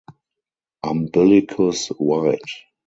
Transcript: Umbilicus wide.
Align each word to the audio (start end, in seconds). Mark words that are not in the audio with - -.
Umbilicus 0.89 1.81
wide. 1.99 2.51